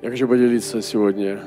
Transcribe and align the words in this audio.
Я 0.00 0.10
хочу 0.10 0.28
поделиться 0.28 0.80
сегодня 0.80 1.40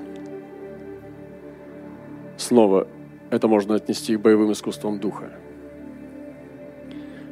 снова. 2.35 2.85
Это 3.29 3.47
можно 3.47 3.75
отнести 3.75 4.17
к 4.17 4.19
боевым 4.19 4.51
искусствам 4.51 4.99
духа. 4.99 5.29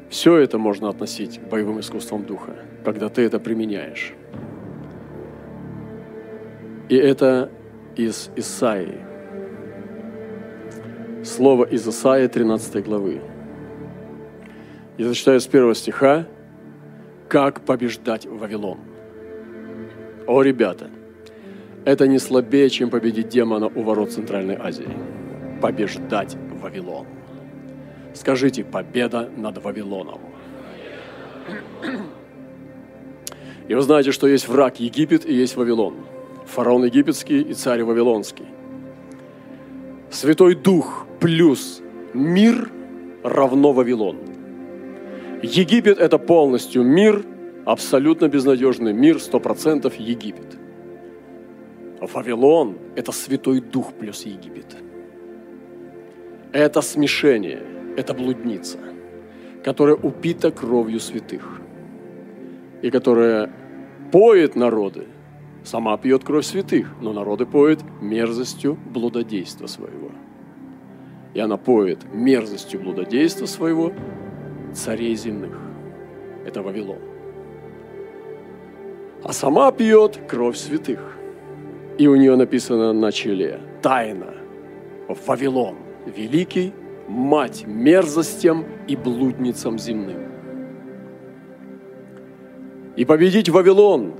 Все 0.09 0.37
это 0.37 0.57
можно 0.57 0.87
относить 0.87 1.39
к 1.39 1.41
боевым 1.41 1.81
искусствам 1.81 2.23
духа, 2.23 2.55
когда 2.85 3.09
ты 3.09 3.23
это 3.23 3.37
применяешь. 3.37 4.13
И 6.87 6.95
это 6.95 7.51
из 7.97 8.31
Исаии. 8.37 8.99
Слово 11.25 11.65
из 11.65 11.85
Исаии 11.85 12.27
13 12.27 12.85
главы. 12.85 13.21
Я 14.97 15.07
зачитаю 15.09 15.41
с 15.41 15.47
первого 15.47 15.75
стиха, 15.75 16.27
как 17.27 17.61
побеждать 17.65 18.25
Вавилон. 18.25 18.79
О, 20.25 20.41
ребята, 20.41 20.89
это 21.85 22.07
не 22.07 22.19
слабее, 22.19 22.69
чем 22.69 22.89
победить 22.89 23.29
демона 23.29 23.67
у 23.67 23.81
ворот 23.83 24.11
Центральной 24.11 24.55
Азии. 24.55 24.89
Побеждать 25.61 26.37
Вавилон. 26.61 27.05
Скажите, 28.13 28.63
победа 28.63 29.29
над 29.37 29.63
Вавилоном. 29.63 30.19
И 33.67 33.73
вы 33.73 33.81
знаете, 33.81 34.11
что 34.11 34.27
есть 34.27 34.47
враг 34.47 34.79
Египет 34.79 35.25
и 35.25 35.33
есть 35.33 35.55
Вавилон. 35.55 35.95
Фараон 36.47 36.85
египетский 36.85 37.41
и 37.41 37.53
царь 37.53 37.83
Вавилонский. 37.83 38.47
Святой 40.09 40.55
Дух 40.55 41.05
плюс 41.19 41.81
мир 42.13 42.71
равно 43.23 43.71
Вавилон. 43.71 44.17
Египет– 45.43 45.97
это 45.99 46.17
полностью 46.17 46.83
мир, 46.83 47.23
абсолютно 47.65 48.27
безнадежный 48.27 48.93
мир, 48.93 49.19
сто 49.21 49.39
процентов 49.39 49.95
Египет. 49.95 50.58
Вавилон– 52.01 52.77
это 52.95 53.11
Святой 53.11 53.59
Дух 53.59 53.93
плюс 53.93 54.25
Египет. 54.25 54.75
Это 56.51 56.81
смешение, 56.81 57.61
это 57.97 58.13
блудница, 58.13 58.79
которая 59.63 59.95
упита 59.95 60.51
кровью 60.51 60.99
святых 60.99 61.61
и 62.81 62.89
которая 62.89 63.51
поет 64.11 64.55
народы, 64.55 65.07
сама 65.63 65.97
пьет 65.97 66.23
кровь 66.23 66.45
святых, 66.45 66.87
но 67.01 67.13
народы 67.13 67.45
поет 67.45 67.79
мерзостью 68.01 68.77
блудодейства 68.85 69.67
своего. 69.67 70.11
И 71.33 71.39
она 71.39 71.57
поет 71.57 71.99
мерзостью 72.11 72.79
блудодейства 72.81 73.45
своего 73.45 73.93
царей 74.73 75.15
земных. 75.15 75.55
Это 76.45 76.63
Вавилон. 76.63 76.97
А 79.23 79.33
сама 79.33 79.71
пьет 79.71 80.17
кровь 80.27 80.57
святых. 80.57 81.18
И 81.99 82.07
у 82.07 82.15
нее 82.15 82.37
написано 82.37 82.93
на 82.93 83.11
челе 83.11 83.59
«Тайна, 83.81 84.33
Вавилон, 85.27 85.75
великий, 86.05 86.71
мать 87.09 87.65
мерзостям 87.67 88.65
и 88.87 88.95
блудницам 88.95 89.77
земным». 89.77 90.17
И 92.95 93.03
победить 93.03 93.49
Вавилон 93.49 94.13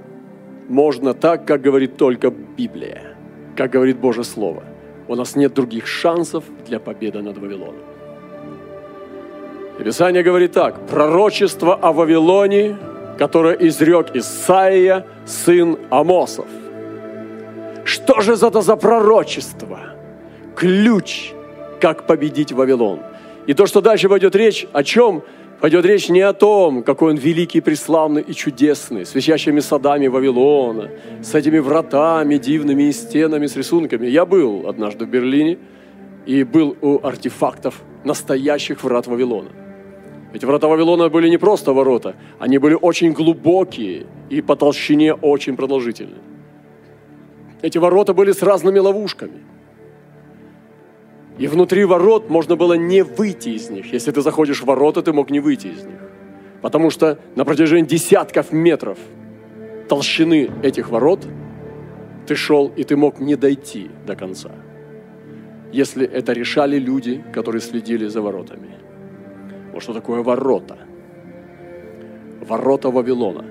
можно 0.67 1.13
так, 1.13 1.45
как 1.45 1.61
говорит 1.61 1.95
только 1.95 2.31
Библия, 2.31 3.15
как 3.55 3.71
говорит 3.71 3.97
Божье 3.97 4.25
Слово. 4.25 4.63
У 5.07 5.15
нас 5.15 5.37
нет 5.37 5.53
других 5.53 5.87
шансов 5.87 6.43
для 6.67 6.81
победы 6.81 7.21
над 7.21 7.37
Вавилоном. 7.37 7.81
И 9.79 9.83
Писание 9.83 10.21
говорит 10.21 10.51
так, 10.51 10.85
пророчество 10.85 11.75
о 11.75 11.93
Вавилоне, 11.93 12.77
которое 13.17 13.55
изрек 13.55 14.13
Исаия, 14.13 15.05
сын 15.25 15.77
Амосов. 15.89 16.47
Что 18.09 18.21
же 18.21 18.33
это 18.33 18.61
за 18.61 18.75
пророчество? 18.75 19.79
Ключ, 20.55 21.31
как 21.79 22.07
победить 22.07 22.51
Вавилон. 22.51 23.01
И 23.45 23.53
то, 23.53 23.67
что 23.67 23.81
дальше 23.81 24.09
пойдет 24.09 24.35
речь, 24.35 24.65
о 24.73 24.83
чем– 24.83 25.21
Пойдет 25.61 25.85
речь 25.85 26.07
не 26.07 26.21
о 26.21 26.31
том, 26.31 26.83
какой 26.83 27.11
он 27.11 27.17
великий, 27.17 27.59
преславный 27.59 28.21
и 28.21 28.33
чудесный, 28.33 29.05
с 29.05 29.13
висящими 29.13 29.59
садами 29.59 30.07
Вавилона, 30.07 30.89
с 31.21 31.35
этими 31.35 31.59
вратами 31.59 32.37
дивными 32.37 32.83
и 32.83 32.93
стенами 32.93 33.45
с 33.45 33.57
рисунками. 33.57 34.07
Я 34.07 34.25
был 34.25 34.69
однажды 34.69 35.03
в 35.05 35.09
Берлине 35.09 35.57
и 36.25 36.45
был 36.45 36.77
у 36.81 37.05
артефактов 37.05 37.81
настоящих 38.05 38.85
врат 38.85 39.07
Вавилона. 39.07 39.49
Эти 40.33 40.45
врата 40.45 40.69
Вавилона 40.69 41.09
были 41.09 41.27
не 41.27 41.37
просто 41.37 41.73
ворота, 41.73 42.15
они 42.39 42.57
были 42.57 42.77
очень 42.81 43.11
глубокие 43.11 44.05
и 44.29 44.39
по 44.41 44.55
толщине 44.55 45.13
очень 45.13 45.57
продолжительные. 45.57 46.21
Эти 47.61 47.77
ворота 47.77 48.13
были 48.13 48.31
с 48.31 48.41
разными 48.41 48.79
ловушками– 48.79 49.43
и 51.39 51.47
внутри 51.47 51.85
ворот 51.85 52.29
можно 52.29 52.57
было 52.57 52.73
не 52.73 53.01
выйти 53.01 53.49
из 53.49 53.69
них. 53.69 53.93
Если 53.93 54.11
ты 54.11 54.21
заходишь 54.21 54.61
в 54.61 54.65
ворота, 54.65 55.01
ты 55.01 55.13
мог 55.13 55.31
не 55.31 55.39
выйти 55.39 55.67
из 55.67 55.85
них. 55.85 55.99
Потому 56.61 56.89
что 56.89 57.17
на 57.35 57.45
протяжении 57.45 57.87
десятков 57.87 58.51
метров 58.51 58.97
толщины 59.87 60.51
этих 60.61 60.89
ворот 60.89 61.25
ты 62.27 62.35
шел, 62.35 62.67
и 62.67 62.83
ты 62.83 62.97
мог 62.97 63.21
не 63.21 63.37
дойти 63.37 63.89
до 64.05 64.17
конца. 64.17 64.51
Если 65.71 66.05
это 66.05 66.33
решали 66.33 66.77
люди, 66.77 67.23
которые 67.33 67.61
следили 67.61 68.07
за 68.07 68.21
воротами. 68.21 68.75
Вот 69.71 69.81
что 69.81 69.93
такое 69.93 70.21
ворота? 70.21 70.77
Ворота 72.41 72.89
Вавилона. 72.89 73.45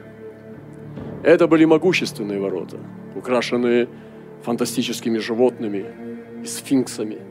Это 1.22 1.46
были 1.46 1.64
могущественные 1.64 2.38
ворота, 2.38 2.76
украшенные 3.14 3.88
фантастическими 4.42 5.18
животными, 5.18 5.86
сфинксами– 6.44 7.18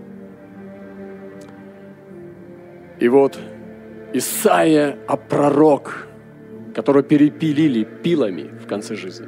и 3.00 3.08
вот 3.10 3.40
Исаия, 4.14 4.98
а 5.08 5.18
пророк, 5.18 6.08
которого 6.74 7.04
перепилили 7.04 7.84
пилами 7.84 8.50
в 8.60 8.66
конце 8.66 8.96
жизни, 8.96 9.28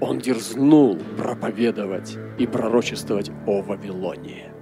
он 0.00 0.18
дерзнул 0.18 0.98
проповедовать 1.18 2.16
и 2.38 2.46
пророчествовать 2.46 3.30
о 3.46 3.60
Вавилоне. 3.60 4.52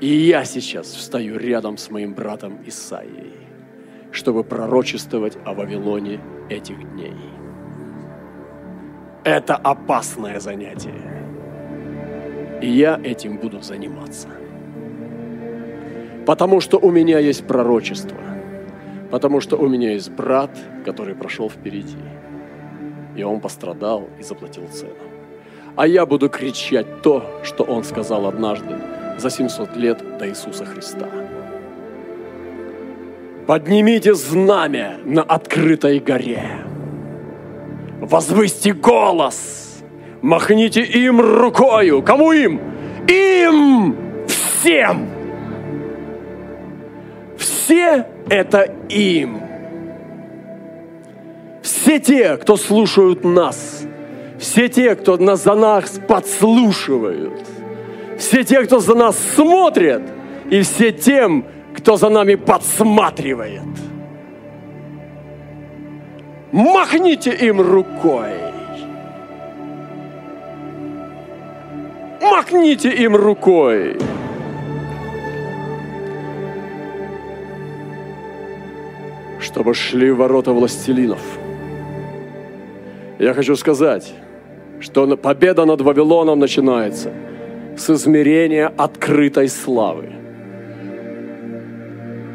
И 0.00 0.06
я 0.06 0.44
сейчас 0.44 0.86
встаю 0.86 1.38
рядом 1.38 1.76
с 1.76 1.90
моим 1.90 2.14
братом 2.14 2.58
Исаией, 2.66 3.34
чтобы 4.10 4.42
пророчествовать 4.42 5.36
о 5.44 5.52
Вавилоне 5.52 6.20
этих 6.48 6.78
дней. 6.94 7.12
Это 9.30 9.54
опасное 9.54 10.40
занятие. 10.40 10.94
И 12.60 12.68
я 12.68 13.00
этим 13.02 13.36
буду 13.38 13.62
заниматься– 13.62 14.28
Потому 16.30 16.60
что 16.60 16.78
у 16.78 16.90
меня 16.92 17.18
есть 17.18 17.44
пророчество. 17.44 18.16
Потому 19.10 19.40
что 19.40 19.56
у 19.56 19.68
меня 19.68 19.92
есть 19.92 20.10
брат, 20.10 20.50
который 20.84 21.14
прошел 21.14 21.50
впереди. 21.50 21.96
И 23.16 23.24
он 23.24 23.40
пострадал 23.40 24.08
и 24.20 24.22
заплатил 24.22 24.68
цену. 24.68 24.94
А 25.74 25.88
я 25.88 26.06
буду 26.06 26.28
кричать 26.28 27.02
то, 27.02 27.24
что 27.42 27.64
он 27.64 27.82
сказал 27.82 28.26
однажды 28.26 28.76
за 29.18 29.28
700 29.28 29.76
лет 29.76 30.18
до 30.18 30.28
Иисуса 30.28 30.64
Христа. 30.64 31.08
Поднимите 33.48 34.14
знамя 34.14 34.98
на 35.04 35.22
открытой 35.22 35.98
горе. 35.98 36.69
Возвысьте 38.00 38.72
голос. 38.72 39.82
Махните 40.22 40.82
им 40.82 41.20
рукою. 41.20 42.02
Кому 42.02 42.32
им? 42.32 42.60
Им 43.08 43.96
всем! 44.26 45.08
Все 47.36 48.06
это 48.28 48.62
им. 48.88 49.40
Все 51.62 51.98
те, 51.98 52.36
кто 52.36 52.56
слушают 52.56 53.24
нас, 53.24 53.82
все 54.38 54.68
те, 54.68 54.94
кто 54.94 55.16
нас 55.16 55.44
за 55.44 55.54
нас 55.54 56.00
подслушивают, 56.06 57.46
все 58.18 58.44
те, 58.44 58.62
кто 58.62 58.80
за 58.80 58.94
нас 58.94 59.16
смотрят, 59.34 60.02
и 60.50 60.62
все 60.62 60.92
тем, 60.92 61.44
кто 61.74 61.96
за 61.96 62.08
нами 62.08 62.34
подсматривает. 62.34 63.62
Махните 66.52 67.30
им 67.30 67.60
рукой. 67.60 68.32
Махните 72.20 72.90
им 72.90 73.16
рукой. 73.16 73.96
чтобы 79.40 79.74
шли 79.74 80.12
ворота 80.12 80.52
властелинов. 80.52 81.20
Я 83.18 83.34
хочу 83.34 83.56
сказать, 83.56 84.12
что 84.80 85.16
победа 85.16 85.64
над 85.64 85.80
Вавилоном 85.80 86.38
начинается 86.38 87.12
с 87.76 87.90
измерения 87.90 88.72
открытой 88.76 89.48
славы. 89.48 90.12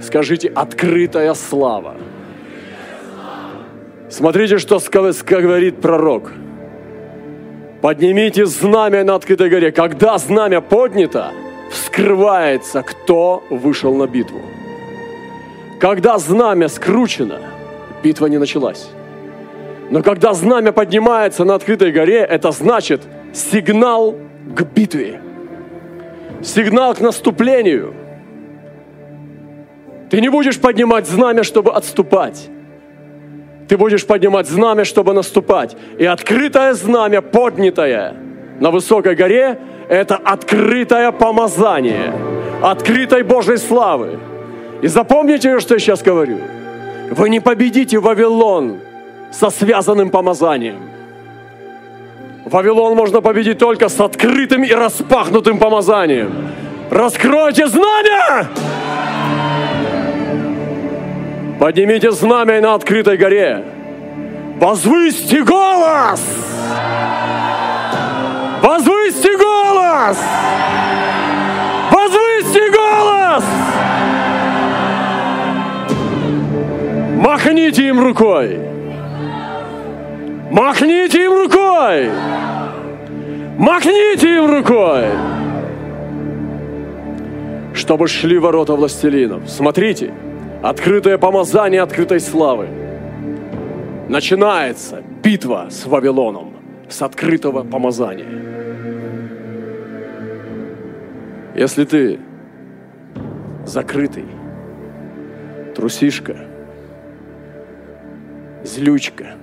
Скажите, 0.01 0.49
открытая 0.49 1.33
слава. 1.35 1.95
Смотрите, 4.15 4.59
что 4.59 4.79
говорит 5.25 5.81
пророк. 5.81 6.31
Поднимите 7.81 8.45
знамя 8.45 9.03
на 9.03 9.15
открытой 9.15 9.49
горе. 9.49 9.73
Когда 9.73 10.17
знамя 10.17 10.61
поднято, 10.61 11.33
вскрывается, 11.69 12.81
кто 12.81 13.43
вышел 13.49 13.93
на 13.93 14.07
битву. 14.07 14.39
Когда 15.81 16.17
знамя 16.17 16.69
скручено, 16.69 17.39
битва 18.03 18.27
не 18.27 18.37
началась. 18.37 18.87
Но 19.89 20.01
когда 20.01 20.33
знамя 20.33 20.71
поднимается 20.71 21.43
на 21.43 21.55
открытой 21.55 21.91
горе, 21.91 22.19
это 22.19 22.51
значит 22.51 23.01
сигнал 23.33 24.15
к 24.55 24.61
битве, 24.61 25.19
сигнал 26.41 26.95
к 26.95 27.01
наступлению. 27.01 27.93
Ты 30.09 30.21
не 30.21 30.29
будешь 30.29 30.57
поднимать 30.57 31.05
знамя, 31.05 31.43
чтобы 31.43 31.73
отступать. 31.73 32.49
Ты 33.67 33.77
будешь 33.77 34.05
поднимать 34.05 34.47
знамя, 34.47 34.85
чтобы 34.85 35.13
наступать. 35.13 35.75
И 35.97 36.05
открытое 36.05 36.73
знамя, 36.73 37.21
поднятое 37.21 38.13
на 38.59 38.71
высокой 38.71 39.15
горе, 39.15 39.59
это 39.89 40.15
открытое 40.15 41.11
помазание, 41.11 42.13
открытой 42.61 43.23
Божьей 43.23 43.57
славы. 43.57 44.19
И 44.81 44.87
запомните, 44.87 45.59
что 45.59 45.75
я 45.75 45.79
сейчас 45.79 46.03
говорю. 46.03 46.37
Вы 47.11 47.29
не 47.29 47.39
победите 47.39 47.99
Вавилон 47.99 48.79
со 49.31 49.49
связанным 49.49 50.09
помазанием. 50.09 50.77
Вавилон 52.45 52.95
можно 52.95 53.21
победить 53.21 53.57
только 53.57 53.89
с 53.89 53.99
открытым 53.99 54.63
и 54.63 54.71
распахнутым 54.71 55.57
помазанием. 55.57 56.31
Раскройте 56.91 57.67
знамя! 57.67 58.49
Поднимите 61.65 62.11
знамя 62.11 62.61
на 62.61 62.75
открытой 62.75 63.17
горе. 63.17 63.63
Возвысьте 64.59 65.41
голос! 65.43 66.23
Возвысьте 68.61 69.35
голос! 69.35 70.23
Возвысьте 71.91 72.61
голос! 72.69 73.43
Махните 77.15 77.87
им 77.87 77.99
рукой! 77.99 78.59
Махните 80.51 81.23
им 81.25 81.33
рукой! 81.33 82.11
Махните 83.57 84.35
им 84.35 84.45
рукой! 84.51 85.05
Чтобы 87.73 88.07
шли 88.07 88.37
ворота 88.37 88.75
властелинов. 88.75 89.49
Смотрите, 89.49 90.13
открытое 90.61 91.17
помазание 91.17 91.81
открытой 91.81 92.19
славы. 92.19 92.67
Начинается 94.09 95.01
битва 95.23 95.67
с 95.69 95.85
Вавилоном 95.85 96.53
с 96.89 97.01
открытого 97.01 97.63
помазания. 97.63 98.27
Если 101.55 101.85
ты 101.85 102.19
закрытый, 103.65 104.25
трусишка, 105.73 106.35
злючка, 108.63 109.35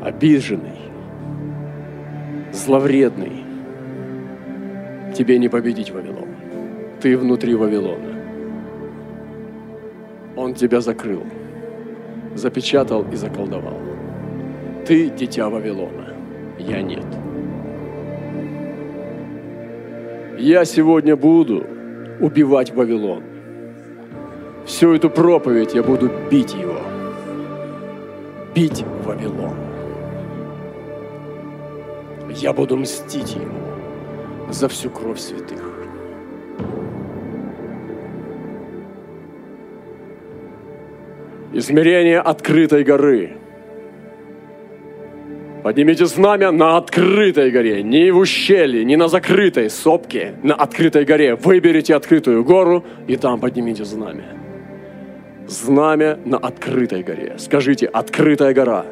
обиженный, 0.00 0.80
зловредный, 2.52 3.44
тебе 5.14 5.38
не 5.38 5.48
победить 5.48 5.90
Вавилон. 5.90 6.28
Ты 7.00 7.16
внутри 7.16 7.54
Вавилона. 7.54 8.11
Он 10.42 10.54
тебя 10.54 10.80
закрыл, 10.80 11.22
запечатал 12.34 13.06
и 13.12 13.14
заколдовал. 13.14 13.78
Ты 14.84 15.08
дитя 15.08 15.48
Вавилона, 15.48 16.16
я 16.58 16.82
нет. 16.82 17.06
Я 20.36 20.64
сегодня 20.64 21.14
буду 21.14 21.64
убивать 22.18 22.74
Вавилон. 22.74 23.22
Всю 24.66 24.92
эту 24.92 25.10
проповедь 25.10 25.74
я 25.74 25.84
буду 25.84 26.10
бить 26.28 26.54
его. 26.54 26.80
Бить 28.52 28.84
Вавилон. 29.04 29.54
Я 32.30 32.52
буду 32.52 32.76
мстить 32.76 33.36
ему 33.36 33.60
за 34.50 34.66
всю 34.66 34.90
кровь 34.90 35.20
святых. 35.20 35.71
Измерение 41.54 42.18
открытой 42.18 42.82
горы. 42.82 43.36
Поднимите 45.62 46.06
знамя 46.06 46.50
на 46.50 46.78
открытой 46.78 47.50
горе, 47.50 47.82
не 47.82 48.10
в 48.10 48.18
ущелье, 48.18 48.84
не 48.84 48.96
на 48.96 49.08
закрытой 49.08 49.68
сопке, 49.68 50.34
на 50.42 50.54
открытой 50.54 51.04
горе. 51.04 51.36
Выберите 51.36 51.94
открытую 51.94 52.42
гору 52.42 52.84
и 53.06 53.16
там 53.16 53.38
поднимите 53.38 53.84
знамя. 53.84 54.24
Знамя 55.46 56.18
на 56.24 56.38
открытой 56.38 57.02
горе. 57.02 57.34
Скажите, 57.36 57.86
открытая 57.86 58.54
гора. 58.54 58.86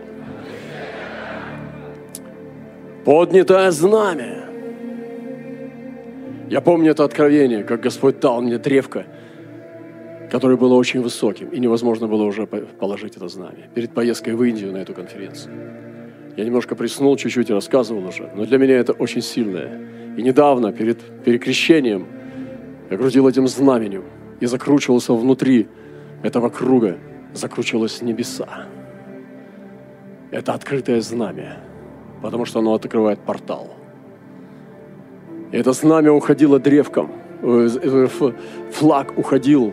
Поднятое 3.05 3.71
знамя. 3.71 4.45
Я 6.51 6.61
помню 6.61 6.91
это 6.91 7.05
откровение, 7.05 7.65
как 7.65 7.81
Господь 7.81 8.21
дал 8.21 8.43
мне 8.43 8.59
древко– 8.59 9.07
которое 10.31 10.57
было 10.57 10.75
очень 10.75 11.03
высоким, 11.03 11.49
и 11.49 11.59
невозможно 11.59 12.07
было 12.07 12.23
уже 12.23 12.47
положить 12.47 13.17
это 13.17 13.29
знамя. 13.29 13.69
Перед 13.75 13.93
поездкой 13.93 14.35
в 14.35 14.43
Индию 14.45 14.73
на 14.73 14.79
эту 14.79 14.95
конференцию. 14.95 15.55
Я 16.37 16.45
немножко 16.45 16.77
приснул, 16.77 17.17
чуть-чуть 17.17 17.51
рассказывал 17.51 18.07
уже, 18.07 18.31
но 18.37 18.47
для 18.47 18.59
меня 18.59 18.77
это 18.79 18.93
очень 18.93 19.23
сильное. 19.23 19.81
И 20.17 20.23
недавно, 20.23 20.73
перед 20.73 20.99
перекрещением, 21.25 22.07
я 22.91 22.97
крутил 22.97 23.29
этим 23.29 23.49
знаменем 23.49 24.05
и 24.41 24.47
закручивался 24.47 25.13
внутри 25.13 25.69
этого 26.23 26.49
круга, 26.49 26.97
закручивалось 27.35 28.01
небеса. 28.03 28.67
Это 30.31 30.55
открытое 30.55 31.01
знамя, 31.01 31.59
потому 32.23 32.45
что 32.45 32.61
оно 32.61 32.75
открывает 32.75 33.19
портал. 33.19 33.69
И 35.51 35.57
это 35.57 35.73
знамя 35.73 36.13
уходило 36.13 36.61
древком, 36.61 37.11
э, 37.43 37.69
э, 37.83 38.09
флаг 38.71 39.19
уходил 39.19 39.73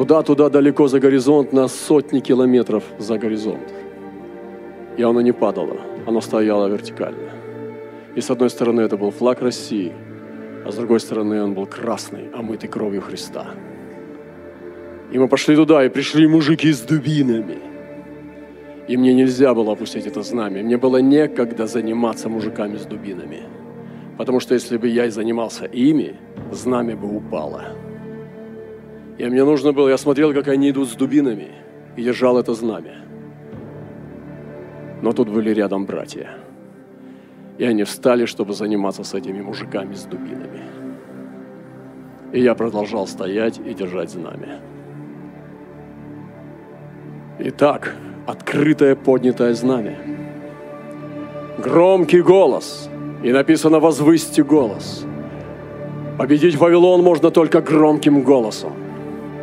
Туда-туда 0.00 0.48
далеко 0.48 0.88
за 0.88 0.98
горизонт, 0.98 1.52
на 1.52 1.68
сотни 1.68 2.20
километров 2.20 2.84
за 2.98 3.18
горизонт. 3.18 3.74
И 4.96 5.02
оно 5.02 5.20
не 5.20 5.32
падало, 5.32 5.76
оно 6.06 6.22
стояло 6.22 6.68
вертикально. 6.68 7.28
И 8.16 8.22
с 8.22 8.30
одной 8.30 8.48
стороны 8.48 8.80
это 8.80 8.96
был 8.96 9.10
флаг 9.10 9.42
России, 9.42 9.92
а 10.64 10.72
с 10.72 10.76
другой 10.76 11.00
стороны 11.00 11.42
он 11.42 11.52
был 11.52 11.66
красный, 11.66 12.30
омытый 12.32 12.70
кровью 12.70 13.02
Христа. 13.02 13.48
И 15.12 15.18
мы 15.18 15.28
пошли 15.28 15.54
туда, 15.54 15.84
и 15.84 15.90
пришли 15.90 16.26
мужики 16.26 16.72
с 16.72 16.80
дубинами. 16.80 17.58
И 18.88 18.96
мне 18.96 19.12
нельзя 19.12 19.52
было 19.52 19.72
опустить 19.74 20.06
это 20.06 20.22
знамя. 20.22 20.62
Мне 20.62 20.78
было 20.78 21.02
некогда 21.02 21.66
заниматься 21.66 22.30
мужиками 22.30 22.78
с 22.78 22.86
дубинами. 22.86 23.42
Потому 24.16 24.40
что 24.40 24.54
если 24.54 24.78
бы 24.78 24.88
я 24.88 25.04
и 25.04 25.10
занимался 25.10 25.66
ими, 25.66 26.16
знамя 26.52 26.96
бы 26.96 27.14
упало. 27.14 27.89
И 29.20 29.26
мне 29.26 29.44
нужно 29.44 29.72
было, 29.72 29.90
я 29.90 29.98
смотрел, 29.98 30.32
как 30.32 30.48
они 30.48 30.70
идут 30.70 30.88
с 30.88 30.94
дубинами, 30.94 31.48
и 31.94 32.02
держал 32.02 32.38
это 32.38 32.54
знамя. 32.54 33.04
Но 35.02 35.12
тут 35.12 35.28
были 35.28 35.50
рядом 35.50 35.84
братья. 35.84 36.30
И 37.58 37.64
они 37.64 37.84
встали, 37.84 38.24
чтобы 38.24 38.54
заниматься 38.54 39.04
с 39.04 39.12
этими 39.12 39.42
мужиками 39.42 39.92
с 39.92 40.04
дубинами. 40.04 40.62
И 42.32 42.40
я 42.40 42.54
продолжал 42.54 43.06
стоять 43.06 43.58
и 43.58 43.74
держать 43.74 44.08
знамя. 44.08 44.58
Итак, 47.40 47.94
открытое 48.26 48.96
поднятое 48.96 49.52
знамя. 49.52 49.98
Громкий 51.58 52.22
голос. 52.22 52.88
И 53.22 53.32
написано 53.32 53.80
«возвысьте 53.80 54.42
голос». 54.42 55.04
Победить 56.16 56.56
Вавилон 56.56 57.02
можно 57.02 57.30
только 57.30 57.60
громким 57.60 58.22
голосом. 58.22 58.79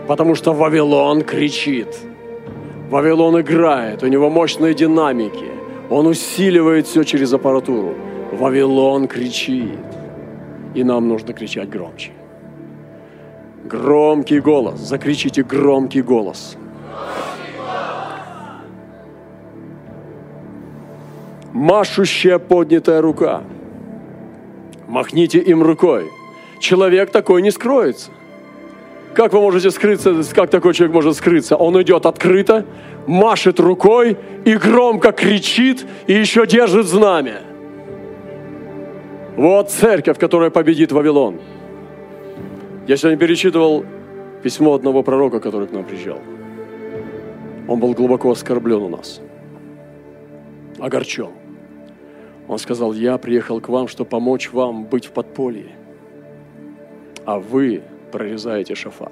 Потому 0.08 0.36
что 0.36 0.54
Вавилон 0.54 1.22
кричит. 1.22 1.98
Вавилон 2.90 3.42
играет, 3.42 4.04
у 4.04 4.08
него 4.08 4.30
мощные 4.30 4.74
динамики. 4.74 5.52
Он 5.90 6.08
усиливает 6.08 6.88
все 6.88 7.04
через 7.04 7.34
аппаратуру. 7.34 7.94
Вавилон 8.32 9.08
кричит. 9.08 9.80
И 10.74 10.84
нам 10.84 11.08
нужно 11.10 11.34
кричать 11.34 11.70
громче. 11.70 12.12
Громкий 13.66 14.40
голос. 14.40 14.80
Закричите 14.80 15.44
громкий 15.44 16.02
голос. 16.02 16.56
Машущая 21.52 22.40
поднятая 22.40 23.02
рука. 23.02 23.42
Махните 24.88 25.40
им 25.40 25.64
рукой. 25.64 26.10
Человек 26.60 27.12
такой 27.12 27.42
не 27.42 27.52
скроется. 27.52 28.12
Как 29.18 29.34
вы 29.34 29.40
можете 29.40 29.72
скрыться? 29.72 30.14
Как 30.36 30.52
такой 30.52 30.76
человек 30.76 30.94
может 30.94 31.16
скрыться? 31.16 31.56
Он 31.56 31.82
идет 31.82 32.06
открыто, 32.06 32.68
машет 33.08 33.60
рукой 33.60 34.16
и 34.46 34.54
громко 34.54 35.12
кричит, 35.12 35.88
и 36.06 36.14
еще 36.14 36.46
держит 36.46 36.86
знамя. 36.86 37.42
Вот 39.36 39.72
церковь, 39.72 40.20
которая 40.20 40.52
победит 40.52 40.92
Вавилон. 40.92 41.40
Я 42.86 42.96
сегодня 42.96 43.18
перечитывал 43.18 43.86
письмо 44.44 44.76
одного 44.76 45.02
пророка, 45.02 45.40
который 45.40 45.68
к 45.68 45.72
нам 45.72 45.84
приезжал. 45.84 46.20
Он 47.68 47.80
был 47.80 47.94
глубоко 47.94 48.30
оскорблен 48.30 48.84
у 48.84 48.90
нас, 48.90 49.20
огорчен. 50.78 51.32
Он 52.48 52.60
сказал, 52.60 52.94
я 52.94 53.18
приехал 53.18 53.62
к 53.62 53.70
вам, 53.70 53.88
чтобы 53.88 54.12
помочь 54.12 54.52
вам 54.54 54.86
быть 54.86 55.08
в 55.08 55.12
подполье, 55.12 55.72
а 57.26 57.40
вы 57.40 57.82
прорезаете 58.12 58.76
шафар. 58.76 59.12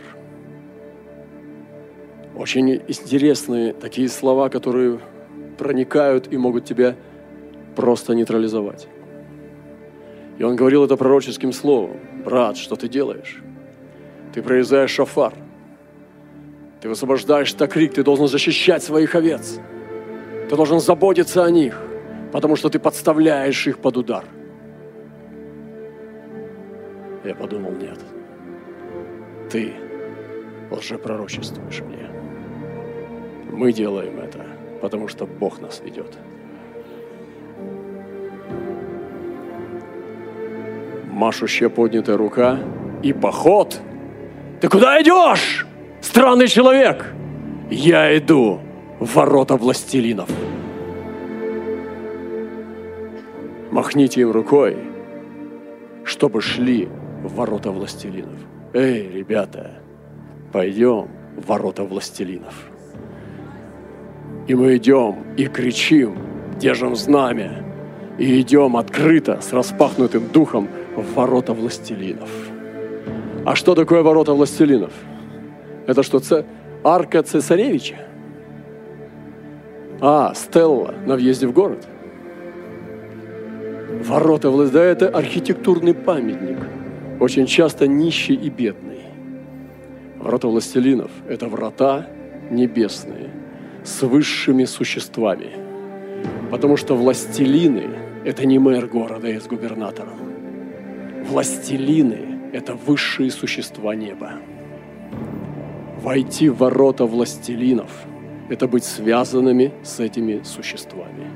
Очень 2.35 2.81
интересные 2.87 3.73
такие 3.73 4.09
слова, 4.09 4.49
которые 4.49 4.99
проникают 5.57 6.31
и 6.31 6.37
могут 6.37 6.65
тебя 6.65 6.95
просто 7.75 8.13
нейтрализовать. 8.13 8.87
И 10.37 10.43
он 10.43 10.55
говорил 10.55 10.83
это 10.83 10.97
пророческим 10.97 11.53
словом. 11.53 11.97
Брат, 12.25 12.57
что 12.57 12.75
ты 12.75 12.89
делаешь? 12.89 13.41
Ты 14.33 14.41
прорезаешь 14.41 14.91
шафар. 14.91 15.33
Ты 16.81 16.89
высвобождаешь 16.89 17.53
такрик, 17.53 17.93
ты 17.93 18.03
должен 18.03 18.27
защищать 18.27 18.83
своих 18.83 19.15
овец. 19.15 19.59
Ты 20.49 20.55
должен 20.55 20.79
заботиться 20.79 21.43
о 21.43 21.49
них, 21.49 21.81
потому 22.31 22.57
что 22.57 22.69
ты 22.69 22.79
подставляешь 22.79 23.65
их 23.65 23.79
под 23.79 23.97
удар. 23.97 24.25
Я 27.23 27.33
подумал, 27.33 27.71
нет. 27.71 27.97
Ты 29.55 29.71
лжепророчествуешь 30.69 31.79
мне. 31.79 32.09
Мы 33.53 33.71
делаем 33.71 34.19
это, 34.19 34.45
потому 34.81 35.07
что 35.07 35.25
Бог 35.25 35.61
нас 35.61 35.81
ведет. 35.81 36.17
Машущая 41.09 41.69
поднятая 41.69 42.17
рука 42.17 42.59
и 43.01 43.13
поход. 43.13 43.79
Ты 44.59 44.67
куда 44.67 45.01
идешь, 45.01 45.65
странный 46.01 46.49
человек? 46.49 47.13
Я 47.71 48.17
иду 48.17 48.59
в 48.99 49.15
ворота 49.15 49.55
властелинов. 49.55 50.29
Махните 53.71 54.19
им 54.19 54.31
рукой, 54.31 54.75
чтобы 56.03 56.41
шли 56.41 56.89
в 57.23 57.35
ворота 57.35 57.71
властелинов. 57.71 58.54
Эй, 58.75 59.09
ребята, 59.09 59.71
пойдем 60.51 61.07
в 61.37 61.47
ворота 61.47 61.85
властелинов. 61.85 62.53
И 64.47 64.53
мы 64.53 64.75
идем 64.75 65.23
и 65.37 65.45
кричим, 65.45 66.17
держим 66.59 66.93
знамя, 66.97 67.63
и 68.17 68.41
идем 68.41 68.75
открыто, 68.75 69.39
с 69.39 69.53
распахнутым 69.53 70.27
духом 70.27 70.67
в 70.93 71.13
ворота 71.13 71.53
властелинов. 71.53 72.29
А 73.45 73.55
что 73.55 73.75
такое 73.75 74.03
ворота 74.03 74.33
властелинов? 74.33 74.91
Это 75.87 76.03
что, 76.03 76.19
ц... 76.19 76.43
арка 76.83 77.23
цесаревича? 77.23 77.95
А, 80.01 80.33
Стелла 80.35 80.93
на 81.05 81.15
въезде 81.15 81.47
в 81.47 81.53
город? 81.53 81.87
Ворота 84.03 84.49
властелинов, 84.49 84.73
да 84.73 84.83
это 84.83 85.07
архитектурный 85.07 85.93
памятник, 85.93 86.57
очень 87.19 87.45
часто 87.45 87.87
нищий 87.87 88.35
и 88.35 88.49
бедный. 88.49 89.01
Ворота 90.19 90.47
властелинов– 90.47 91.11
это 91.29 91.47
врата 91.47 92.07
небесные– 92.49 93.29
с 93.83 94.01
высшими 94.01 94.65
существами. 94.65 95.51
Потому 96.49 96.77
что 96.77 96.95
властелины– 96.95 97.89
это 98.25 98.45
не 98.45 98.59
мэр 98.59 98.87
города 98.87 99.29
и 99.29 99.39
с 99.39 99.47
губернатором. 99.47 100.17
Властелины– 101.29 102.49
это 102.53 102.73
высшие 102.73 103.29
существа 103.31 103.95
неба. 103.95 104.33
Войти 106.01 106.49
в 106.49 106.57
ворота 106.57 107.05
властелинов– 107.05 107.91
это 108.49 108.67
быть 108.67 108.83
связанными 108.83 109.71
с 109.83 109.99
этими 109.99 110.41
существами. 110.43 111.29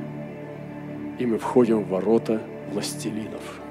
И 1.20 1.26
мы 1.26 1.38
входим 1.38 1.84
в 1.84 1.90
ворота 1.90 2.42
властелинов. 2.72 3.62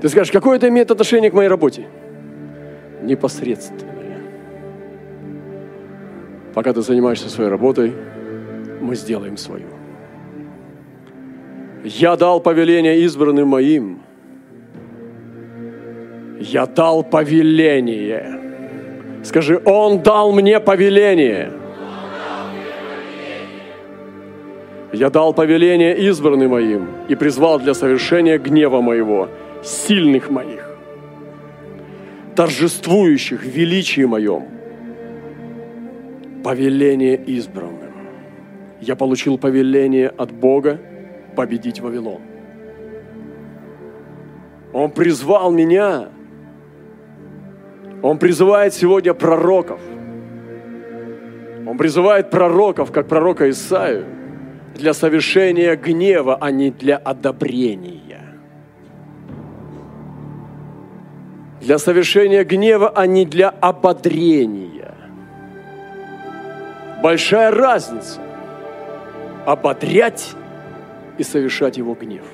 Ты 0.00 0.08
скажешь, 0.08 0.32
какое 0.32 0.56
это 0.56 0.68
имеет 0.68 0.90
отношение 0.90 1.30
к 1.30 1.34
моей 1.34 1.48
работе? 1.48 1.86
Непосредственно. 3.02 3.92
Пока 6.54 6.72
ты 6.72 6.80
занимаешься 6.82 7.28
своей 7.28 7.50
работой, 7.50 7.92
мы 8.80 8.96
сделаем 8.96 9.36
свою. 9.36 9.66
Я 11.84 12.16
дал 12.16 12.40
повеление 12.40 13.00
избранным 13.00 13.48
моим. 13.48 14.00
Я 16.38 16.66
дал 16.66 17.02
повеление. 17.02 18.40
Скажи, 19.22 19.60
Он 19.64 20.02
дал 20.02 20.32
мне 20.32 20.60
повеление. 20.60 21.52
Я 24.92 25.08
дал 25.08 25.32
повеление 25.32 25.96
избранным 26.08 26.50
моим 26.50 26.88
и 27.08 27.14
призвал 27.14 27.60
для 27.60 27.74
совершения 27.74 28.38
гнева 28.38 28.80
моего, 28.80 29.28
сильных 29.62 30.30
моих, 30.30 30.68
торжествующих 32.34 33.42
в 33.42 33.48
величии 33.48 34.04
моем– 34.04 34.48
повеление 36.42 37.16
избранным. 37.16 37.92
Я 38.80 38.96
получил 38.96 39.38
повеление 39.38 40.08
от 40.08 40.32
Бога 40.32 40.80
победить 41.36 41.80
Вавилон. 41.80 42.20
Он 44.72 44.90
призвал 44.90 45.52
меня. 45.52 46.08
Он 48.02 48.18
призывает 48.18 48.72
сегодня 48.72 49.12
пророков. 49.14 49.80
Он 51.66 51.76
призывает 51.76 52.30
пророков, 52.30 52.90
как 52.90 53.06
пророка 53.06 53.50
Исаию, 53.50 54.06
для 54.74 54.94
совершения 54.94 55.76
гнева, 55.76 56.38
а 56.40 56.50
не 56.50 56.70
для 56.70 56.96
одобрения. 56.96 57.99
Для 61.60 61.78
совершения 61.78 62.42
гнева, 62.44 62.88
а 62.88 63.06
не 63.06 63.26
для 63.26 63.50
ободрения. 63.50 64.94
Большая 67.02 67.50
разница 67.50 68.20
ободрять 69.46 70.32
и 71.18 71.22
совершать 71.22 71.76
его 71.76 71.94
гнев. 71.94 72.24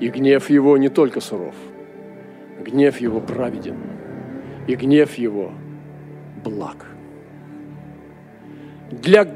И 0.00 0.08
гнев 0.08 0.50
его 0.50 0.76
не 0.76 0.90
только 0.90 1.20
суров, 1.20 1.54
гнев 2.60 3.00
его 3.00 3.20
праведен, 3.20 3.76
и 4.66 4.74
гнев 4.74 5.14
его 5.14 5.52
благ. 6.44 6.86
Для 8.90 9.26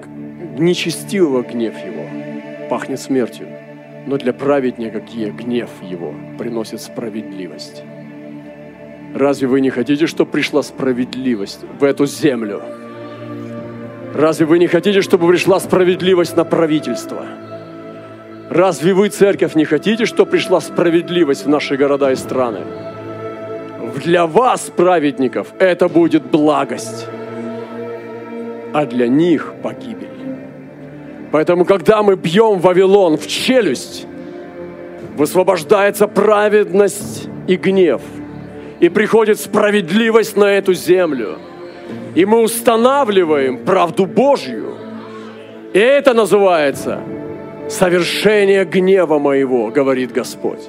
нечестивого 0.59 1.43
гнев 1.43 1.75
его 1.79 2.69
пахнет 2.69 3.01
смертью, 3.01 3.49
но 4.07 4.19
для 4.19 4.35
праведника 4.35 5.01
гнев 5.01 5.71
его 5.83 6.15
приносит 6.39 6.83
справедливость. 6.83 7.85
Разве 9.15 9.49
вы 9.49 9.61
не 9.61 9.71
хотите, 9.71 10.07
чтобы 10.07 10.31
пришла 10.31 10.63
справедливость 10.63 11.61
в 11.79 11.85
эту 11.85 12.07
землю? 12.07 12.63
Разве 14.15 14.47
вы 14.47 14.59
не 14.59 14.67
хотите, 14.67 15.03
чтобы 15.03 15.29
пришла 15.29 15.61
справедливость 15.61 16.37
на 16.37 16.45
правительство? 16.45 17.25
Разве 18.51 18.95
вы, 18.95 19.09
церковь, 19.09 19.55
не 19.55 19.65
хотите, 19.65 20.07
чтобы 20.07 20.33
пришла 20.33 20.61
справедливость 20.61 21.47
в 21.47 21.49
наши 21.49 21.77
города 21.77 22.11
и 22.11 22.17
страны? 22.17 22.61
Для 24.05 24.27
вас, 24.27 24.71
праведников, 24.75 25.49
это 25.59 25.89
будет 25.89 26.25
благость, 26.25 27.07
а 28.73 28.87
для 28.87 29.09
них 29.09 29.55
погибель. 29.63 30.09
Поэтому, 31.33 31.65
когда 31.65 32.03
мы 32.03 32.17
бьем 32.17 32.59
Вавилон 32.59 33.17
в 33.17 33.27
челюсть, 33.27 34.07
высвобождается 35.17 36.09
праведность 36.09 37.29
и 37.47 37.57
гнев, 37.57 38.03
и 38.81 38.89
приходит 38.89 39.39
справедливость 39.39 40.37
на 40.37 40.47
эту 40.47 40.75
землю– 40.75 41.39
и 42.15 42.25
мы 42.25 42.41
устанавливаем 42.41 43.65
правду 43.65 44.07
Божью. 44.07 44.75
И 45.73 45.79
это 45.79 46.15
называется 46.15 47.01
совершение 47.69 48.65
гнева 48.65 49.19
моего, 49.19 49.69
говорит 49.69 50.13
Господь. 50.13 50.69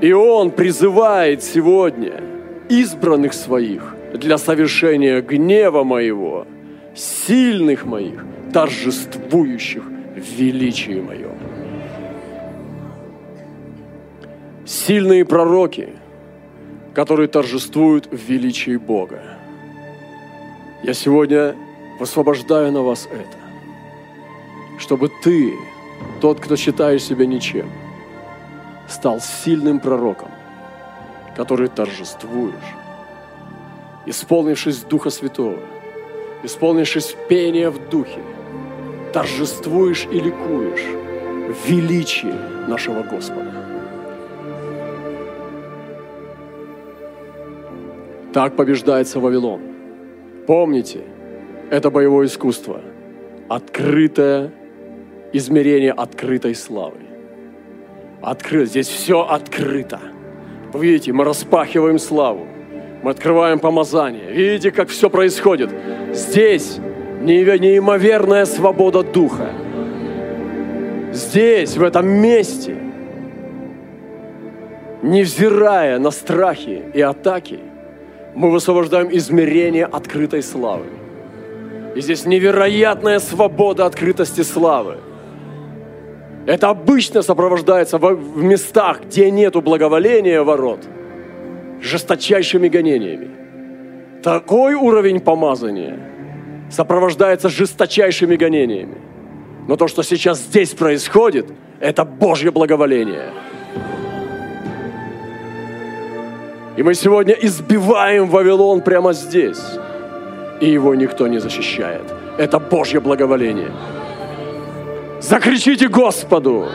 И 0.00 0.12
Он 0.12 0.50
призывает 0.50 1.42
сегодня 1.42 2.20
избранных 2.68 3.32
своих 3.32 3.94
для 4.12 4.38
совершения 4.38 5.20
гнева 5.22 5.84
моего, 5.84 6.46
сильных 6.94 7.84
моих, 7.84 8.24
торжествующих 8.52 9.82
в 9.84 10.40
величии 10.40 11.00
моем. 11.00 11.47
Сильные 14.88 15.26
пророки, 15.26 15.90
которые 16.94 17.28
торжествуют 17.28 18.06
в 18.10 18.16
величии 18.16 18.78
Бога. 18.78 19.20
Я 20.82 20.94
сегодня 20.94 21.54
высвобождаю 22.00 22.72
на 22.72 22.80
вас 22.80 23.06
это, 23.12 23.36
чтобы 24.78 25.10
ты, 25.22 25.52
тот, 26.22 26.40
кто 26.40 26.56
считаешь 26.56 27.02
себя 27.02 27.26
ничем, 27.26 27.70
стал 28.88 29.20
сильным 29.20 29.78
пророком, 29.78 30.30
который 31.36 31.68
торжествуешь, 31.68 32.54
исполнившись 34.06 34.84
Духа 34.84 35.10
Святого, 35.10 35.58
исполнившись 36.42 37.14
пения 37.28 37.68
в 37.68 37.90
Духе, 37.90 38.22
торжествуешь 39.12 40.06
и 40.10 40.18
ликуешь 40.18 40.86
в 41.54 41.68
величии 41.68 42.34
нашего 42.66 43.02
Господа. 43.02 43.47
Так 48.32 48.56
побеждается 48.56 49.20
Вавилон. 49.20 49.60
Помните, 50.46 51.00
это 51.70 51.90
боевое 51.90 52.26
искусство. 52.26 52.80
Открытое 53.48 54.52
измерение 55.32 55.92
открытой 55.92 56.54
славы. 56.54 56.98
Открыто. 58.22 58.66
Здесь 58.66 58.88
все 58.88 59.20
открыто. 59.22 60.00
Вы 60.72 60.86
видите, 60.86 61.12
мы 61.12 61.24
распахиваем 61.24 61.98
славу. 61.98 62.46
Мы 63.02 63.10
открываем 63.10 63.58
помазание. 63.58 64.30
Видите, 64.30 64.70
как 64.70 64.88
все 64.88 65.08
происходит. 65.08 65.70
Здесь 66.12 66.78
неимоверная 67.22 68.44
свобода 68.44 69.02
духа. 69.02 69.50
Здесь, 71.12 71.76
в 71.76 71.82
этом 71.82 72.08
месте, 72.08 72.76
невзирая 75.02 75.98
на 75.98 76.10
страхи 76.10 76.82
и 76.92 77.00
атаки, 77.00 77.60
мы 78.38 78.52
высвобождаем 78.52 79.08
измерение 79.10 79.84
открытой 79.84 80.44
славы. 80.44 80.86
И 81.96 82.00
здесь 82.00 82.24
невероятная 82.24 83.18
свобода 83.18 83.84
открытости 83.84 84.42
славы. 84.42 84.98
Это 86.46 86.70
обычно 86.70 87.22
сопровождается 87.22 87.98
в 87.98 88.42
местах, 88.42 89.00
где 89.06 89.32
нету 89.32 89.60
благоволения 89.60 90.40
ворот, 90.44 90.86
жесточайшими 91.82 92.68
гонениями. 92.68 93.28
Такой 94.22 94.74
уровень 94.74 95.18
помазания 95.18 95.98
сопровождается 96.70 97.48
жесточайшими 97.48 98.36
гонениями. 98.36 98.98
Но 99.66 99.74
то, 99.74 99.88
что 99.88 100.04
сейчас 100.04 100.38
здесь 100.38 100.70
происходит, 100.74 101.46
это 101.80 102.04
Божье 102.04 102.52
благоволение– 102.52 103.32
И 106.78 106.82
мы 106.84 106.94
сегодня 106.94 107.34
избиваем 107.34 108.28
Вавилон 108.28 108.82
прямо 108.82 109.12
здесь. 109.12 109.60
И 110.60 110.70
его 110.70 110.94
никто 110.94 111.26
не 111.26 111.40
защищает. 111.40 112.04
Это 112.38 112.60
Божье 112.60 113.00
благоволение. 113.00 113.72
Закричите 115.20 115.88
Господу! 115.88 116.68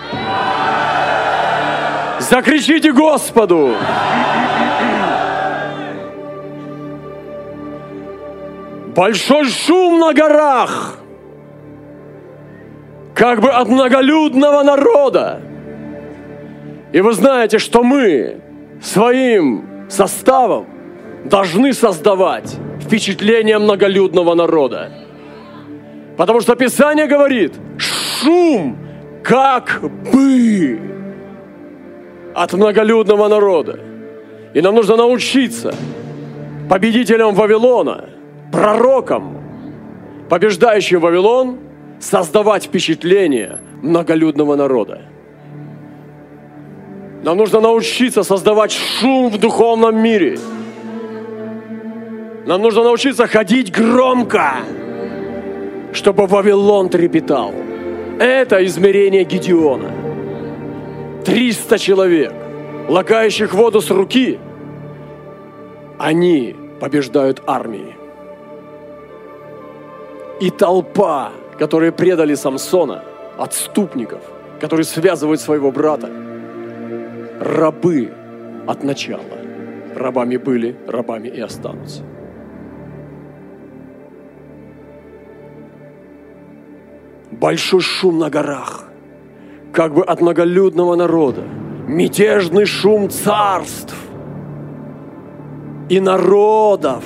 Закричите 2.20 2.92
Господу! 2.92 3.76
Большой 8.94 9.46
шум 9.46 10.00
на 10.00 10.14
горах, 10.14 10.98
как 13.16 13.40
бы 13.40 13.52
от 13.52 13.70
многолюдного 13.70 14.64
народа. 14.64 15.40
И 16.92 17.00
вы 17.00 17.14
знаете, 17.14 17.58
что 17.58 17.84
мы 17.84 18.42
своим 18.82 19.73
составом 19.94 20.66
должны 21.26 21.74
создавать 21.74 22.56
впечатление 22.82 23.60
многолюдного 23.60 24.34
народа. 24.36 24.92
Потому 26.18 26.42
что 26.42 26.56
Писание 26.56 27.08
говорит, 27.08 27.54
шум 27.78 28.78
как 29.24 29.82
бы 30.12 30.80
от 32.36 32.54
многолюдного 32.54 33.28
народа. 33.28 33.80
И 34.54 34.62
нам 34.62 34.76
нужно 34.76 34.98
научиться 34.98 35.74
победителям 36.70 37.34
Вавилона, 37.34 38.10
пророкам, 38.52 39.38
побеждающим 40.30 41.00
Вавилон, 41.00 41.58
создавать 42.00 42.66
впечатление 42.66 43.60
многолюдного 43.82 44.56
народа. 44.56 45.02
Нам 47.24 47.38
нужно 47.38 47.62
научиться 47.62 48.24
создавать 48.24 48.74
шум 48.74 49.30
в 49.30 49.38
духовном 49.38 49.98
мире. 49.98 50.38
Нам 52.46 52.62
нужно 52.62 52.84
научиться 52.84 53.28
ходить 53.28 53.72
громко, 53.72 54.56
чтобы 55.94 56.28
Вавилон 56.28 56.90
трепетал. 56.90 57.54
Это 58.20 58.64
измерение 58.66 59.24
Гедеона. 59.24 59.90
300 61.24 61.80
человек, 61.80 62.34
лакающих 62.90 63.54
воду 63.54 63.80
с 63.80 63.90
руки, 63.90 64.38
они 65.98 66.58
побеждают 66.82 67.42
армии. 67.48 67.96
И 70.42 70.50
толпа, 70.50 71.32
которые 71.58 71.94
предали 71.94 72.36
Самсона, 72.36 73.02
отступников, 73.38 74.20
которые 74.60 74.84
связывают 74.84 75.40
своего 75.40 75.72
брата– 75.72 76.10
рабы 77.44 78.12
от 78.68 78.84
начала. 78.84 79.22
Рабами 79.96 80.38
были, 80.38 80.76
рабами 80.88 81.28
и 81.28 81.40
останутся. 81.42 82.04
Большой 87.32 87.82
шум 87.82 88.20
на 88.20 88.30
горах, 88.30 88.86
как 89.74 89.94
бы 89.94 90.04
от 90.04 90.22
многолюдного 90.22 90.96
народа, 90.96 91.44
мятежный 91.88 92.66
шум 92.66 93.10
царств 93.10 93.96
и 95.90 96.00
народов, 96.00 97.04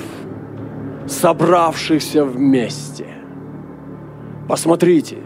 собравшихся 1.08 2.24
вместе. 2.24 3.08
Посмотрите, 4.48 5.18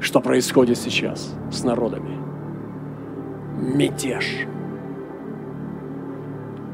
что 0.00 0.20
происходит 0.20 0.76
сейчас 0.76 1.34
с 1.50 1.64
народами 1.64 2.23
мятеж, 3.60 4.46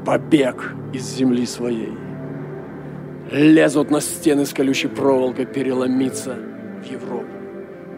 побег 0.05 0.73
из 0.93 1.03
земли 1.15 1.45
своей. 1.45 1.93
Лезут 3.31 3.91
на 3.91 4.01
стены 4.01 4.45
с 4.45 4.53
колючей 4.53 4.89
проволокой 4.89 5.45
переломиться 5.45 6.35
в 6.83 6.91
Европу. 6.91 7.27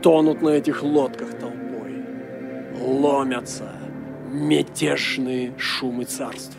Тонут 0.02 0.42
на 0.42 0.50
этих 0.50 0.84
лодках 0.84 1.30
толпой. 1.40 2.04
Ломятся 2.80 3.72
мятежные 4.32 5.54
шумы 5.58 6.04
царств. 6.04 6.58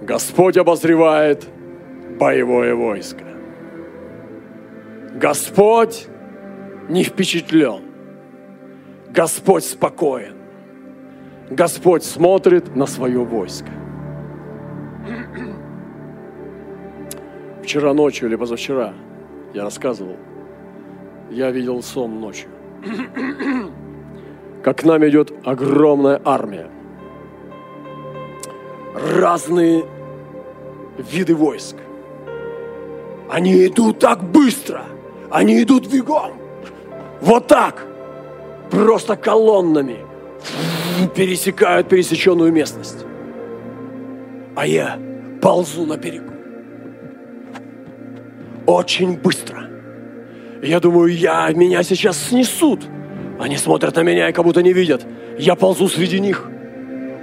Господь 0.00 0.56
обозревает 0.56 1.46
боевое 2.18 2.74
войско. 2.74 3.24
Господь 5.14 6.08
не 6.88 7.04
впечатлен. 7.04 7.82
Господь 9.10 9.64
спокоен. 9.64 10.36
Господь 11.50 12.04
смотрит 12.04 12.74
на 12.74 12.86
свое 12.86 13.24
войско. 13.24 13.70
Вчера 17.62 17.94
ночью 17.94 18.28
или 18.28 18.36
позавчера 18.36 18.92
я 19.54 19.62
рассказывал, 19.62 20.16
я 21.30 21.50
видел 21.50 21.82
сон 21.82 22.20
ночью, 22.20 22.50
как 24.62 24.78
к 24.78 24.84
нам 24.84 25.06
идет 25.08 25.32
огромная 25.44 26.20
армия. 26.24 26.68
Разные 28.94 29.84
виды 30.98 31.34
войск. 31.34 31.76
Они 33.30 33.66
идут 33.66 33.98
так 33.98 34.22
быстро, 34.22 34.82
они 35.30 35.62
идут 35.62 35.90
бегом. 35.90 36.43
Вот 37.24 37.46
так, 37.46 37.86
просто 38.70 39.16
колоннами 39.16 39.96
пересекают 41.14 41.88
пересеченную 41.88 42.52
местность. 42.52 43.06
А 44.54 44.66
я 44.66 44.98
ползу 45.40 45.86
на 45.86 45.96
берегу. 45.96 46.34
Очень 48.66 49.16
быстро. 49.16 49.70
Я 50.62 50.80
думаю, 50.80 51.16
я, 51.16 51.50
меня 51.52 51.82
сейчас 51.82 52.18
снесут. 52.28 52.82
Они 53.40 53.56
смотрят 53.56 53.96
на 53.96 54.02
меня 54.02 54.28
и 54.28 54.32
как 54.32 54.44
будто 54.44 54.62
не 54.62 54.74
видят. 54.74 55.06
Я 55.38 55.54
ползу 55.54 55.88
среди 55.88 56.20
них. 56.20 56.46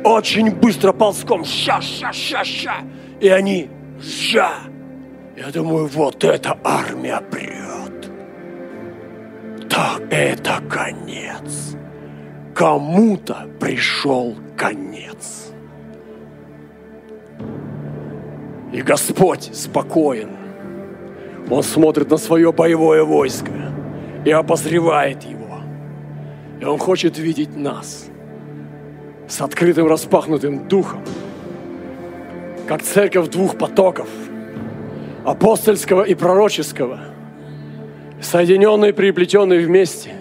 Очень 0.04 0.50
быстро 0.50 0.94
ползком. 0.94 1.46
Ща, 1.46 1.80
ща, 1.80 2.12
ща, 2.12 2.44
ща. 2.44 2.76
И 3.20 3.28
они 3.28 3.70
ща. 4.02 4.52
Я 5.38 5.52
думаю, 5.52 5.86
вот 5.86 6.24
эта 6.24 6.58
армия 6.64 7.22
прет. 7.30 7.81
Так, 9.72 10.02
это 10.10 10.62
конец. 10.70 11.78
кому-то 12.54 13.48
пришел 13.60 14.36
конец. 14.58 15.52
И 18.74 18.82
Господь 18.82 19.50
спокоен. 19.54 20.30
Он 21.50 21.64
смотрит 21.64 22.10
на 22.10 22.18
свое 22.18 22.52
боевое 22.52 23.04
войско 23.04 23.52
и 24.26 24.32
обозревает 24.32 25.24
его. 25.24 25.62
И 26.60 26.66
Он 26.66 26.78
хочет 26.78 27.18
видеть 27.18 27.56
нас 27.56 28.08
с 29.28 29.42
открытым 29.42 29.88
распахнутым 29.88 30.68
духом, 30.68 31.02
как 32.68 32.84
церковь 32.84 33.30
двух 33.30 33.58
потоков, 33.58 34.10
апостольского 35.26 36.04
и 36.04 36.14
пророческого, 36.14 37.11
соединенные 38.22 38.94
приплетенные 38.94 39.66
вместе, 39.66 40.12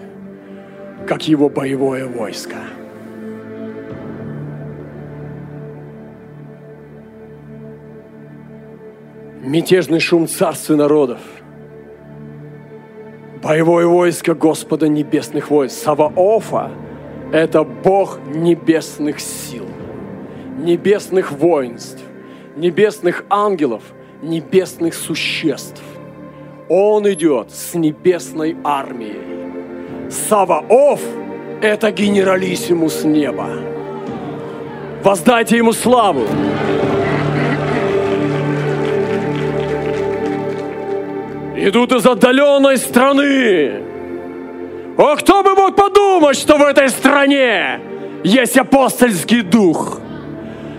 как 1.07 1.27
его 1.27 1.49
боевое 1.49 2.07
войско. 2.07 2.57
Мятежный 9.41 9.99
шум 9.99 10.27
царств 10.27 10.69
и 10.69 10.75
народов– 10.75 11.19
Боевое 13.41 13.87
войско 13.87 14.35
Господа 14.35 14.87
небесных 14.87 15.49
войск. 15.49 15.75
Саваофа– 15.75 16.69
это 17.33 17.63
Бог 17.63 18.19
небесных 18.27 19.19
сил, 19.19 19.65
небесных 20.59 21.31
воинств, 21.31 22.03
небесных 22.55 23.25
ангелов, 23.29 23.81
небесных 24.21 24.93
существ. 24.93 25.81
Он 26.73 27.05
идет 27.11 27.51
с 27.51 27.73
небесной 27.73 28.55
армией. 28.63 30.09
Саваоф– 30.09 31.01
это 31.61 31.91
генералиссимус 31.91 33.03
неба. 33.03 33.49
Воздайте 35.03 35.57
ему 35.57 35.73
славу! 35.73 36.25
идут 41.57 41.91
из 41.91 42.05
отдаленной 42.05 42.77
страны. 42.77 43.83
О, 44.97 45.17
кто 45.17 45.43
бы 45.43 45.53
мог 45.55 45.75
подумать, 45.75 46.37
что 46.37 46.55
в 46.55 46.61
этой 46.61 46.87
стране 46.87 47.81
есть 48.23 48.57
апостольский 48.57 49.41
дух? 49.41 49.99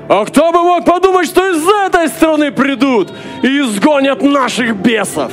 А 0.09 0.25
кто 0.25 0.53
бы 0.53 0.63
мог 0.63 0.87
подумать, 0.87 1.27
что 1.27 1.47
из 1.51 1.63
этой 1.87 2.09
страны 2.09 2.51
придут 2.51 3.13
и 3.43 3.61
изгонят 3.61 4.23
наших 4.23 4.75
бесов? 4.75 5.33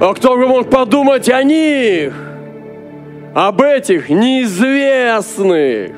А 0.00 0.14
кто 0.14 0.36
бы 0.36 0.46
мог 0.46 0.70
подумать 0.70 1.28
о 1.28 1.42
них, 1.42 2.12
об 3.34 3.60
этих 3.60 4.08
неизвестных, 4.08 5.92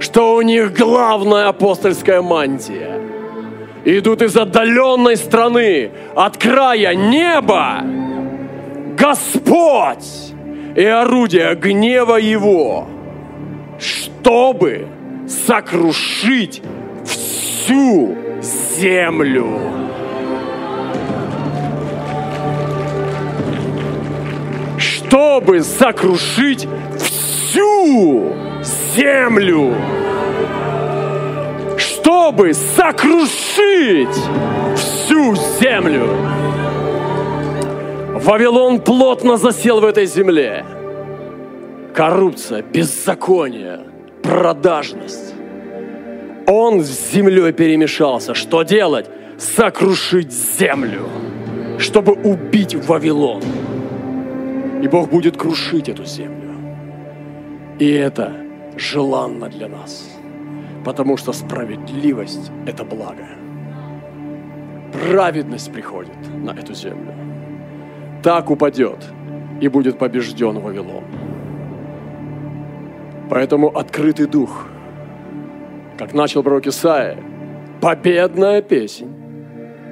что 0.00 0.34
у 0.36 0.42
них 0.42 0.74
главная 0.74 1.48
апостольская 1.48 2.22
мантия? 2.22 2.94
идут 3.84 4.22
из 4.22 4.36
отдаленной 4.36 5.16
страны, 5.16 5.90
от 6.14 6.36
края 6.36 6.94
неба. 6.94 7.82
Господь 8.96 10.32
и 10.74 10.84
орудие 10.84 11.54
гнева 11.54 12.16
Его, 12.16 12.86
чтобы 13.78 14.86
сокрушить 15.28 16.62
всю 17.04 18.16
землю. 18.40 19.83
Чтобы 25.14 25.62
сокрушить 25.62 26.66
всю 26.98 28.32
землю 28.96 29.72
чтобы 31.78 32.52
сокрушить 32.52 34.08
всю 34.74 35.36
землю. 35.60 36.08
Вавилон 38.24 38.80
плотно 38.80 39.36
засел 39.36 39.80
в 39.80 39.84
этой 39.84 40.06
земле. 40.06 40.64
Коррупция, 41.94 42.62
беззаконие, 42.62 43.82
продажность. 44.20 45.32
Он 46.48 46.80
с 46.80 47.12
землей 47.12 47.52
перемешался. 47.52 48.34
Что 48.34 48.64
делать? 48.64 49.06
Сокрушить 49.38 50.32
землю, 50.32 51.02
чтобы 51.78 52.14
убить 52.14 52.74
Вавилон. 52.74 53.42
И 54.84 54.88
Бог 54.88 55.10
будет 55.10 55.36
крушить 55.36 55.88
эту 55.88 56.04
землю. 56.04 56.50
И 57.80 57.90
это 57.90 58.32
желанно 58.76 59.48
для 59.48 59.68
нас 59.68 60.14
потому 60.84 61.16
что 61.16 61.32
справедливость– 61.32 62.52
это 62.66 62.84
благо. 62.84 63.26
Праведность 64.92 65.72
приходит 65.72 66.16
на 66.44 66.50
эту 66.50 66.74
землю. 66.74 67.14
Так 68.22 68.50
упадет 68.50 68.98
и 69.60 69.68
будет 69.68 69.98
побежден 69.98 70.60
Вавилон. 70.60 71.04
Поэтому 73.30 73.68
открытый 73.68 74.26
дух, 74.26 74.66
как 75.98 76.14
начал 76.14 76.42
пророк 76.42 76.66
Исаия, 76.66 77.18
победная 77.80 78.62
песнь, 78.62 79.08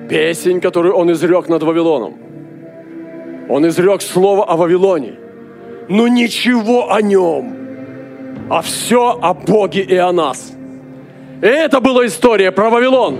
песнь, 0.09 0.61
которую 0.61 0.94
он 0.94 1.11
изрек 1.11 1.48
над 1.48 1.62
Вавилоном. 1.62 2.14
Он 3.52 3.68
изрек 3.68 4.02
слово 4.02 4.44
о 4.44 4.56
Вавилоне, 4.56 5.14
но 5.88 6.08
ничего 6.08 6.92
о 6.92 7.02
нем, 7.02 7.54
а 8.50 8.62
все 8.62 9.18
о 9.20 9.34
Боге 9.34 9.82
и 9.82 9.96
о 9.96 10.12
нас– 10.12 10.52
и 11.42 11.46
это 11.46 11.80
была 11.80 12.06
история 12.06 12.52
про 12.52 12.70
Вавилон. 12.70 13.18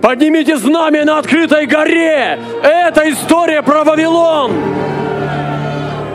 Поднимите 0.00 0.56
знамя 0.56 1.04
на 1.04 1.18
открытой 1.18 1.66
горе. 1.66 2.38
Это 2.62 3.10
история 3.10 3.62
про 3.62 3.84
Вавилон. 3.84 4.52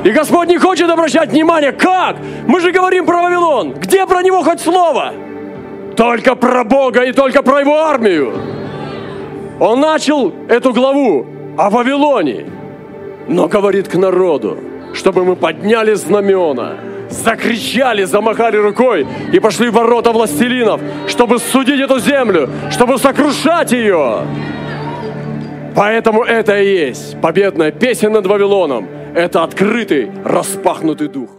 И 0.03 0.09
Господь 0.09 0.47
не 0.47 0.57
хочет 0.57 0.89
обращать 0.89 1.29
внимание, 1.29 1.71
как? 1.73 2.15
Мы 2.47 2.59
же 2.59 2.71
говорим 2.71 3.05
про 3.05 3.21
Вавилон. 3.21 3.73
Где 3.73 4.07
про 4.07 4.23
него 4.23 4.41
хоть 4.41 4.61
слово? 4.61 5.13
Только 5.95 6.33
про 6.33 6.63
Бога 6.63 7.03
и 7.03 7.11
только 7.11 7.43
про 7.43 7.59
его 7.59 7.77
армию. 7.77 8.33
Он 9.59 9.79
начал 9.79 10.33
эту 10.49 10.73
главу 10.73 11.27
о 11.62 11.69
Вавилоне, 11.69 12.45
но 13.28 13.47
говорит 13.47 13.88
к 13.88 13.93
народу, 13.95 14.58
чтобы 14.95 15.24
мы 15.24 15.36
подняли 15.36 15.93
знамена, 15.93 16.78
закричали, 17.10 18.04
замахали 18.04 18.58
рукой 18.58 19.06
и 19.32 19.39
пошли 19.39 19.69
в 19.69 19.74
ворота 19.74 20.12
властелинов, 20.12 20.82
чтобы 21.08 21.38
судить 21.38 21.80
эту 21.80 22.00
землю, 22.00 22.50
чтобы 22.71 22.97
сокрушать 22.97 23.74
ее. 23.74 24.21
Поэтому 25.76 26.24
это 26.24 26.60
и 26.60 26.67
есть 26.67 27.21
победная 27.21 27.71
песня 27.71 28.10
над 28.10 28.26
Вавилоном. 28.26 28.88
Это 29.13 29.43
открытый, 29.43 30.10
распахнутый 30.26 31.10
дух. 31.10 31.30